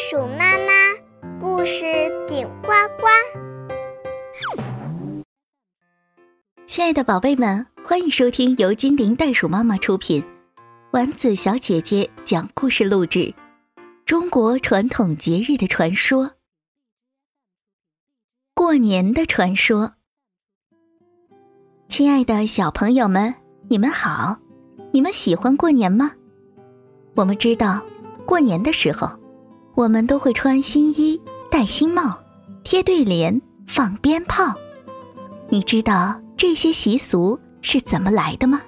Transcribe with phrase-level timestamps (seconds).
[0.00, 0.72] 鼠妈妈
[1.38, 1.84] 故事
[2.26, 2.68] 顶呱
[2.98, 3.06] 呱。
[6.66, 10.24] 亲爱的宝贝们，欢迎收听由精灵袋鼠妈妈出品，
[10.92, 13.34] 丸子小姐姐讲故事录制。
[14.06, 16.30] 中国传统节日的传说，
[18.54, 19.92] 过年的传说。
[21.88, 23.34] 亲爱的小朋友们，
[23.68, 24.38] 你们好，
[24.92, 26.12] 你们喜欢过年吗？
[27.16, 27.82] 我们知道，
[28.24, 29.19] 过年的时候。
[29.74, 31.20] 我们都会穿新衣、
[31.50, 32.18] 戴新帽、
[32.64, 34.54] 贴对联、放鞭炮。
[35.48, 38.60] 你知道这些习俗是怎么来的吗？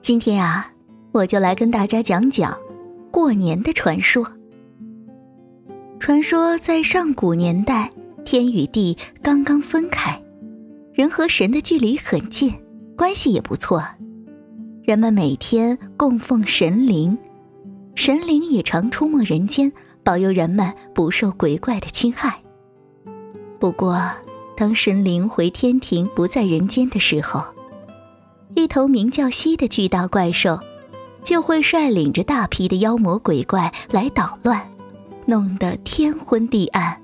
[0.00, 0.70] 今天啊，
[1.12, 2.56] 我就来跟大家讲讲
[3.10, 4.26] 过年的传说。
[5.98, 7.90] 传说在上古年代，
[8.24, 10.20] 天与地刚刚分开，
[10.92, 12.52] 人和神的距离很近，
[12.96, 13.82] 关系也不错。
[14.82, 17.16] 人们每天供奉神灵。
[17.94, 22.40] 神灵也常出没人间，保佑人们不受鬼怪的侵害。
[23.60, 24.00] 不过，
[24.56, 27.44] 当神灵回天庭不在人间的时候，
[28.54, 30.58] 一头名叫西的巨大怪兽，
[31.22, 34.68] 就会率领着大批的妖魔鬼怪来捣乱，
[35.26, 37.00] 弄得天昏地暗，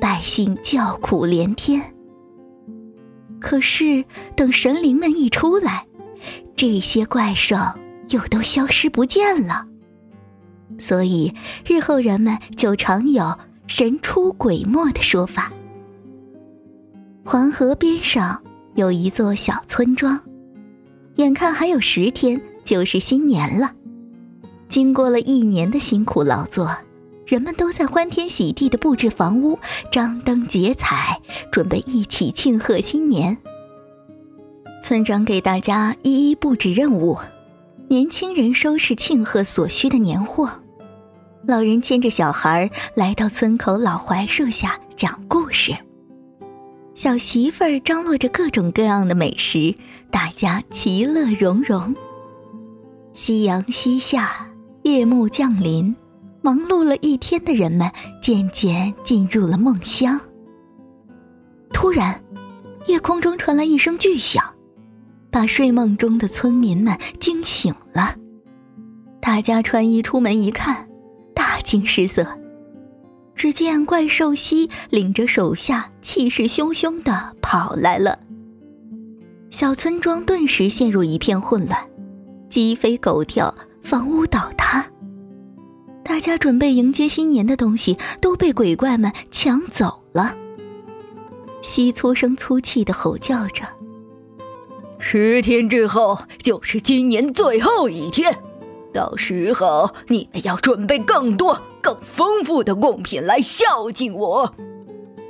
[0.00, 1.94] 百姓叫苦连天。
[3.40, 5.86] 可是，等神灵们一出来，
[6.56, 7.56] 这些怪兽
[8.08, 9.66] 又都消失不见了。
[10.78, 11.32] 所以，
[11.66, 15.52] 日后人们就常有“神出鬼没”的说法。
[17.24, 18.42] 黄河边上
[18.74, 20.20] 有一座小村庄，
[21.16, 23.72] 眼看还有十天就是新年了。
[24.68, 26.76] 经过了一年的辛苦劳作，
[27.26, 29.58] 人们都在欢天喜地的布置房屋、
[29.92, 31.20] 张灯结彩，
[31.52, 33.36] 准备一起庆贺新年。
[34.82, 37.18] 村长给大家一一布置任务，
[37.90, 40.48] 年轻人收拾庆贺所需的年货。
[41.44, 45.76] 老人牵着小孩来到村口老槐树下讲故事。
[46.94, 49.74] 小媳妇儿张罗着各种各样的美食，
[50.08, 51.92] 大家其乐融融。
[53.12, 54.48] 夕阳西下，
[54.82, 55.96] 夜幕降临，
[56.42, 57.90] 忙碌了一天的人们
[58.22, 60.20] 渐渐进入了梦乡。
[61.72, 62.22] 突然，
[62.86, 64.44] 夜空中传来一声巨响，
[65.30, 68.16] 把睡梦中的村民们惊醒了。
[69.20, 70.86] 大家穿衣出门一看。
[71.32, 72.26] 大惊失色，
[73.34, 78.18] 只见怪兽西领着手下，气势汹汹的跑来了。
[79.48, 81.80] 小村庄顿时陷入一片混乱，
[82.50, 84.84] 鸡飞狗跳，房屋倒塌。
[86.04, 90.36] 大家准备迎接新年的东西都被鬼怪们抢走了。
[91.62, 93.64] 西粗声粗气的吼叫着
[95.00, 98.38] ：“十天之后就是今年最后一天。”
[98.92, 104.52] 到时候你们要准备更多、更丰富的贡品来孝敬我，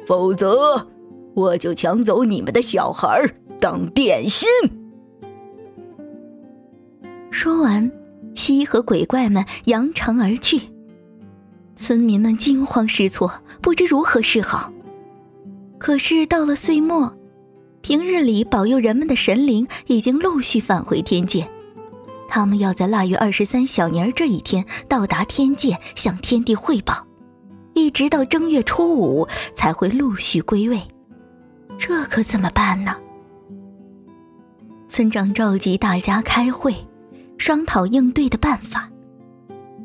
[0.06, 0.88] 否则
[1.34, 4.48] 我就抢走你们的小孩当点心。
[7.30, 7.92] 说完，
[8.34, 10.62] 西和鬼怪们扬长而去，
[11.76, 14.72] 村民们惊慌失措，不知如何是好。
[15.78, 17.14] 可是到了岁末，
[17.82, 21.48] 平日里保佑人们的神灵已经陆续返回天界。
[22.28, 27.06] 他们要在腊月二十三小年这一天到达天界，向天地汇报，
[27.74, 30.80] 一直到正月初五才会陆续归位。
[31.78, 32.96] 这可怎么办呢？
[34.88, 36.74] 村长召集大家开会，
[37.38, 38.88] 商讨应对的办法。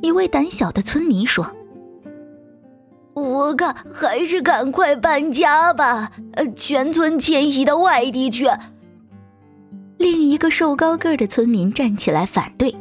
[0.01, 1.55] 一位胆小的村民说
[3.15, 8.47] ：“我看还是赶快搬家吧，呃，全村迁徙到外地去。”
[9.97, 12.75] 另一个瘦高个的村民站起来反对：“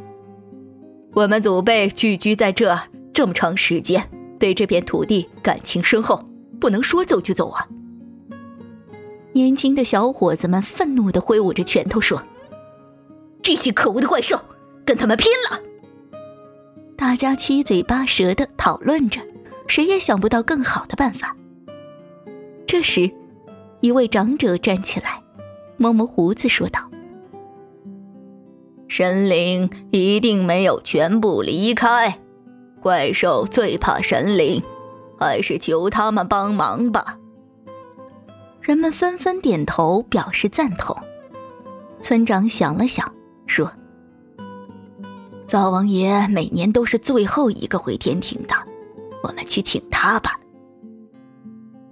[1.15, 2.77] 我们祖辈聚居在这
[3.13, 6.25] 这么长时间，对这片土地感情深厚，
[6.59, 7.67] 不能说走就走啊！”
[9.31, 12.21] 年轻的小伙子们愤怒的挥舞着拳头说
[13.41, 14.39] ：“这些可恶的怪兽，
[14.85, 15.61] 跟他们拼了！”
[16.97, 19.21] 大家七嘴八舌的讨论着，
[19.67, 21.35] 谁也想不到更好的办法。
[22.67, 23.11] 这时，
[23.81, 25.21] 一位长者站起来，
[25.77, 26.79] 摸摸胡子说道。
[28.87, 32.19] 神灵一定没有全部离开，
[32.81, 34.63] 怪兽最怕神灵，
[35.19, 37.17] 还是求他们帮忙吧。
[38.61, 40.95] 人们纷纷点头表示赞同。
[42.01, 43.11] 村长想了想，
[43.47, 43.71] 说
[45.47, 48.55] ：“灶王爷每年都是最后一个回天庭的，
[49.25, 50.39] 我们去请他吧。”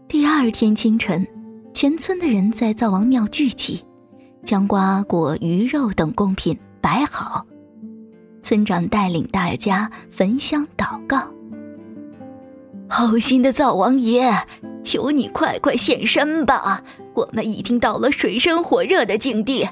[0.07, 1.27] 第二天清晨，
[1.73, 3.83] 全村的人在灶王庙聚集，
[4.45, 6.57] 将瓜果、鱼肉等贡品。
[6.79, 7.45] 摆好，
[8.41, 11.31] 村长带领大家焚香祷告。
[12.89, 14.31] 好心的灶王爷，
[14.83, 16.83] 求你快快现身吧！
[17.13, 19.65] 我们已经到了水深火热的境地。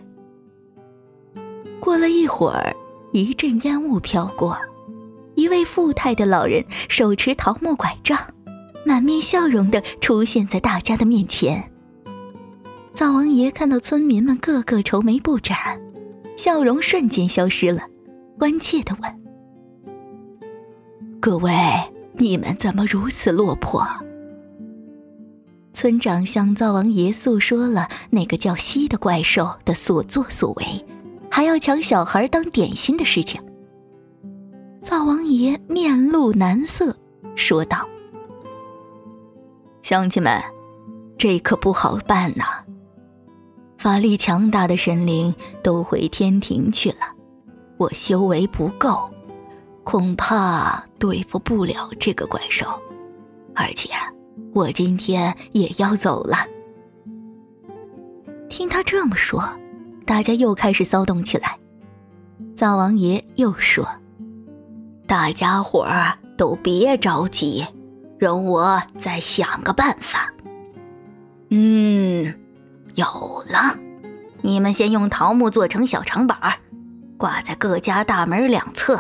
[1.81, 2.73] 过了一会儿，
[3.11, 4.57] 一阵烟雾飘过，
[5.41, 8.19] 一位富态的老人手持桃木拐杖，
[8.85, 11.71] 满面笑容的出现在大家的面前。
[12.93, 15.57] 灶王爷看到村民们个个愁眉不展，
[16.37, 17.81] 笑容瞬间消失了，
[18.37, 19.21] 关切的问
[21.19, 21.51] ：“各位。”
[22.13, 23.83] 你们怎么如此落魄？
[25.73, 30.85] 村长向灶王爷诉说了那个叫西的怪兽的所作所为，
[31.31, 33.41] 还要抢小孩当点心的事情。
[34.81, 36.95] 灶王爷面露难色，
[37.35, 37.87] 说道
[39.83, 40.41] ：“乡亲们，
[41.17, 42.45] 这可不好办呐！
[43.77, 45.33] 法力强大的神灵
[45.63, 47.13] 都回天庭去了，
[47.77, 49.09] 我修为不够。”
[49.83, 52.67] 恐怕对付不了这个怪兽，
[53.55, 53.89] 而且
[54.53, 56.37] 我今天也要走了。
[58.47, 59.43] 听他这么说，
[60.05, 61.57] 大家又开始骚动起来。
[62.55, 63.83] 灶王爷又说
[65.11, 67.67] ：“大家伙儿都别着急，
[68.17, 70.31] 容我再想个办法。”
[71.51, 72.33] 嗯，
[72.95, 73.05] 有
[73.49, 73.75] 了！
[74.41, 76.53] 你们先用桃木做成小长板儿，
[77.17, 78.97] 挂在各家大门两侧。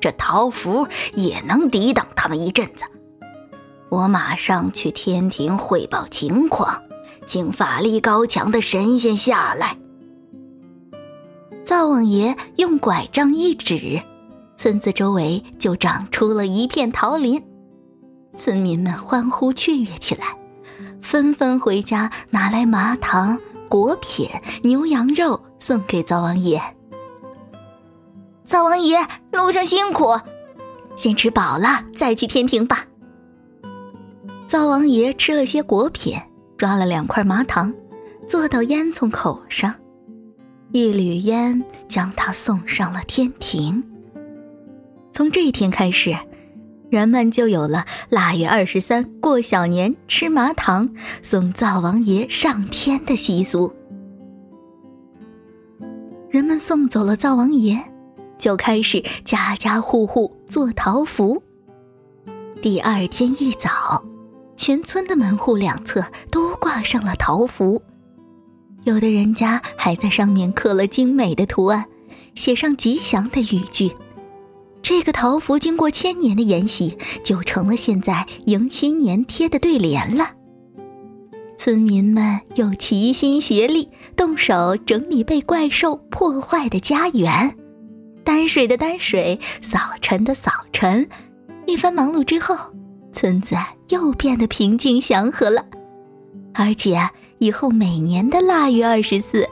[0.00, 2.84] 这桃符也能抵挡他们一阵子。
[3.88, 6.80] 我马上去天庭汇报情况，
[7.26, 9.76] 请法力高强的神仙下来。
[11.64, 14.00] 灶王爷用拐杖一指，
[14.56, 17.42] 村子周围就长出了一片桃林，
[18.34, 20.36] 村民们欢呼雀跃起来，
[21.02, 24.28] 纷纷回家拿来麻糖、果品、
[24.62, 26.60] 牛羊肉送给灶王爷。
[28.44, 28.98] 灶王爷，
[29.32, 30.18] 路上辛苦，
[30.96, 32.86] 先吃饱了再去天庭吧。
[34.46, 36.16] 灶王爷吃了些果品，
[36.56, 37.74] 抓了两块麻糖，
[38.28, 39.74] 坐到烟囱口上，
[40.72, 43.82] 一缕烟将他送上了天庭。
[45.14, 46.14] 从这一天开始，
[46.90, 50.90] 人们就有了腊月二十三过小年吃麻糖
[51.22, 53.72] 送灶王爷上天的习俗。
[56.28, 57.80] 人们送走了灶王爷。
[58.36, 61.40] 就开始家家户户做桃符。
[62.60, 64.04] 第二天一早，
[64.56, 67.80] 全村的门户两侧都挂上了桃符，
[68.82, 71.86] 有的人家还在上面刻了精美的图案，
[72.34, 73.92] 写上吉祥的语句。
[74.84, 80.32] 这个桃符经过千年的沿袭，就成了现在迎新年贴的对联了。
[81.56, 87.56] 村民们又齐心协力，动手整理被怪兽破坏的家园。
[88.24, 91.08] 担水的担水，扫尘的扫尘，
[91.64, 92.54] 一番忙碌之后，
[93.10, 93.56] 村子
[93.88, 95.64] 又变得平静祥和了。
[96.52, 97.08] 而且
[97.38, 99.48] 以后每年的腊月二十四，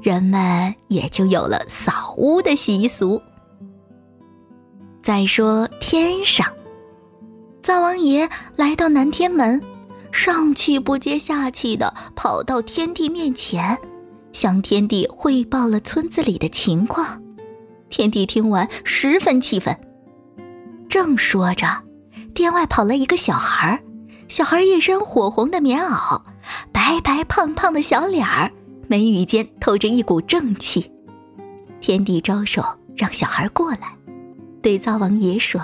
[0.00, 3.20] 人们也就有了扫屋的习俗。
[5.06, 6.52] 再说天上，
[7.62, 9.62] 灶王爷来到南天门，
[10.10, 13.78] 上气不接下气的跑到天帝面前，
[14.32, 17.22] 向天帝汇报了村子里的情况。
[17.88, 19.78] 天帝听完，十分气愤。
[20.88, 21.84] 正说着，
[22.34, 23.80] 殿外跑来一个小孩
[24.26, 26.20] 小孩一身火红的棉袄，
[26.72, 28.50] 白白胖胖的小脸儿，
[28.88, 30.90] 眉宇间透着一股正气。
[31.80, 32.64] 天帝招手
[32.96, 33.96] 让小孩过来，
[34.66, 35.60] 对灶王爷说：“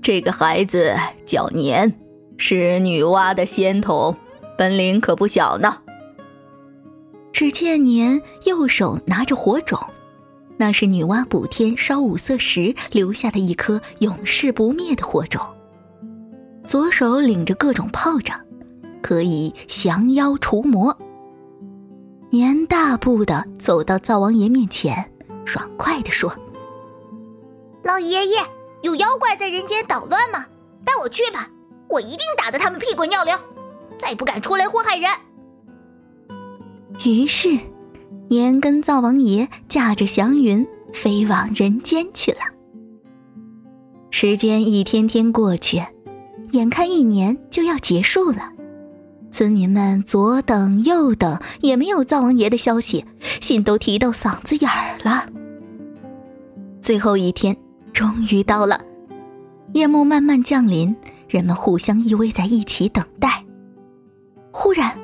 [0.00, 0.94] 这个孩子
[1.26, 1.92] 叫年，
[2.36, 4.16] 是女娲的仙童，
[4.56, 5.78] 本领可不小呢。”
[7.34, 9.76] 只见年右手拿着火种，
[10.56, 15.42] 那是女娲补天烧五色石留下的一颗永世不灭的火种；
[16.64, 18.40] 左手领着各种炮仗，
[19.02, 20.96] 可以降妖除魔。
[22.30, 25.10] 年大步的走到灶王爷面前，
[25.44, 26.32] 爽快地说
[27.82, 28.36] ：“老爷爷，
[28.82, 30.46] 有妖怪在人间捣乱吗？
[30.84, 31.48] 带我去吧，
[31.88, 33.36] 我一定打得他们屁滚尿流，
[33.98, 35.10] 再不敢出来祸害人。”
[37.04, 37.58] 于是，
[38.28, 42.38] 年跟灶王爷驾着祥云飞往人间去了。
[44.10, 45.82] 时间一天天过去，
[46.50, 48.52] 眼看一年就要结束了，
[49.32, 53.04] 村民们左等右等也没有灶王爷的消息，
[53.40, 55.26] 心都提到嗓子眼儿了。
[56.82, 57.56] 最后一天
[57.92, 58.80] 终于到了，
[59.74, 60.94] 夜幕慢慢降临，
[61.28, 63.44] 人们互相依偎在一起等待。
[64.50, 64.98] 忽然。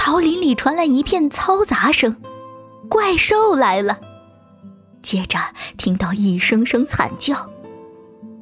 [0.00, 2.16] 桃林里传来一片嘈杂声，
[2.88, 3.98] 怪兽来了。
[5.02, 5.38] 接着
[5.76, 7.50] 听到一声声惨叫，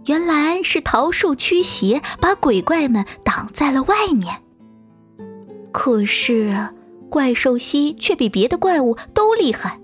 [0.05, 4.43] 原来是桃树驱邪，把鬼怪们挡在了外面。
[5.73, 6.69] 可是
[7.11, 9.81] 怪兽蜥却比别的怪物都厉害，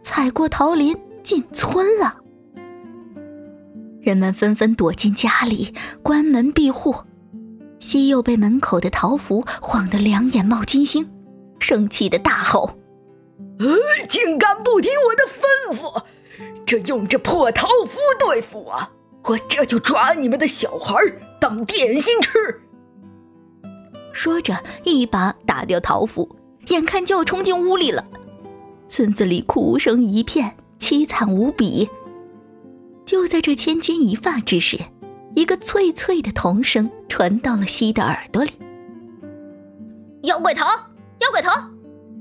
[0.00, 2.20] 踩过桃林进村了。
[4.08, 6.94] 人们纷纷躲进家里，关门闭户。
[7.78, 11.06] 西柚被门口的桃符晃得两眼冒金星，
[11.58, 12.78] 生气的大吼
[13.60, 13.66] ：“呃，
[14.08, 16.02] 竟敢不听我的吩咐！
[16.64, 18.88] 这用这破桃符对付我，
[19.24, 20.94] 我这就抓你们的小孩
[21.38, 22.62] 当点心吃！”
[24.10, 26.34] 说着，一把打掉桃符，
[26.68, 28.02] 眼看就要冲进屋里了。
[28.88, 31.90] 村子里哭声一片，凄惨无比。
[33.28, 34.80] 就在这千钧一发之时。
[35.36, 38.50] 一个脆脆的童声传到了西的耳朵里
[40.24, 40.64] ：“妖怪头，
[41.20, 41.50] 妖怪头，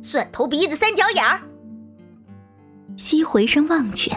[0.02, 1.40] 蒜头鼻子三角眼儿。”
[2.98, 4.12] 西回身望去，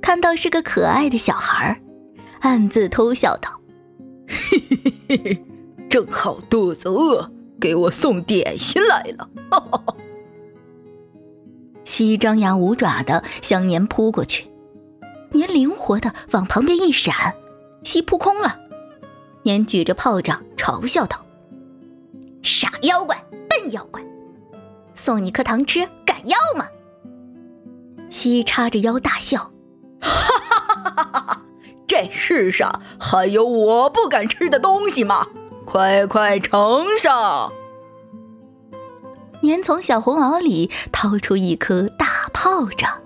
[0.00, 1.76] 看到是个可爱的小孩儿，
[2.40, 3.60] 暗自偷笑道
[4.26, 5.44] ：“嘿嘿嘿嘿，
[5.90, 7.30] 正好肚子饿，
[7.60, 9.96] 给我送点心来了。”哈哈哈。
[11.84, 14.48] 西张牙舞爪的向年扑过去，
[15.32, 17.34] 年灵活的往旁边一闪。
[17.84, 18.58] 西扑空了，
[19.42, 21.24] 年举着炮仗嘲笑道
[22.42, 23.16] ：“傻妖怪，
[23.48, 24.02] 笨妖怪，
[24.94, 26.66] 送你颗糖吃，敢要吗？”
[28.10, 29.52] 西叉着腰大笑
[30.00, 31.42] ：“哈哈哈哈哈哈！
[31.86, 35.28] 这世上还有我不敢吃的东西吗？
[35.64, 37.52] 快快呈上！”
[39.42, 43.00] 年从小红袄里掏出一颗大炮仗，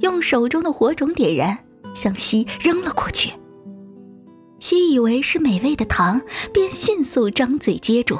[0.00, 1.58] 用手中的火种点燃，
[1.94, 3.32] 向西扔了过去。
[4.58, 6.20] 西以为是美味的糖，
[6.52, 8.18] 便迅速张嘴接住。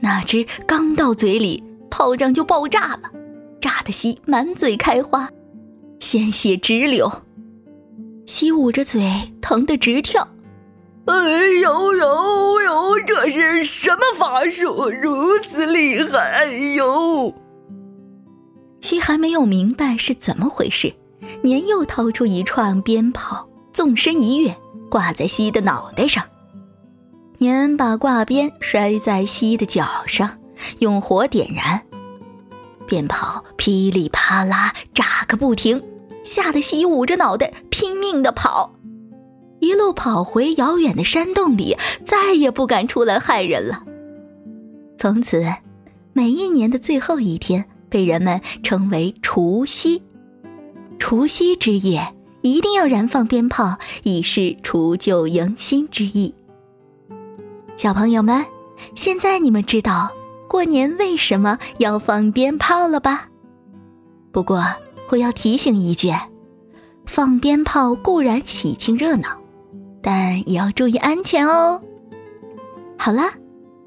[0.00, 3.10] 哪知刚到嘴里，炮仗就爆炸了，
[3.60, 5.28] 炸得西满嘴开花，
[5.98, 7.10] 鲜血直流。
[8.26, 10.26] 西捂着嘴，疼得直跳。
[11.06, 11.14] 哎
[11.62, 13.00] 呦呦呦！
[13.06, 16.18] 这是什么法术，如此厉害？
[16.18, 17.34] 哎呦！
[18.84, 20.92] 西还没有明白是怎么回事，
[21.40, 24.54] 年又掏出一串鞭炮，纵身一跃。
[24.90, 26.22] 挂在西的脑袋上，
[27.38, 30.38] 年把挂鞭摔在西的脚上，
[30.80, 31.80] 用火点燃，
[32.86, 35.82] 鞭炮噼里啪啦炸个不停，
[36.22, 38.74] 吓得西捂着脑袋拼命的跑，
[39.60, 43.82] 一路跑回遥远的山洞里，再也不敢出来害人了。
[44.98, 45.42] 从此，
[46.12, 47.64] 每一年的最后一天
[47.94, 50.02] 被人们称为除夕，
[50.98, 52.12] 除夕之夜。
[52.42, 56.34] 一定要燃放鞭炮，以示除旧迎新之意。
[57.76, 58.44] 小朋友们，
[58.96, 60.10] 现在你们知道
[60.48, 63.28] 过年为什么要放鞭炮了吧？
[64.32, 64.62] 不过
[65.10, 66.12] 我要提醒一句：
[67.06, 69.28] 放鞭炮固然喜庆热闹，
[70.02, 71.80] 但也要注意安全哦。
[72.98, 73.22] 好了，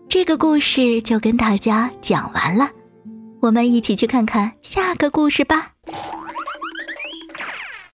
[0.08, 2.72] 这个故事就跟大家讲完了，
[3.42, 5.72] 我们一起去看看下个故事吧。